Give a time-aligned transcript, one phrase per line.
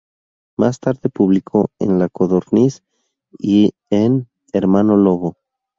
[0.57, 2.81] Más tarde publicó en "La Codorniz"
[3.37, 5.37] y en "Hermano Lobo.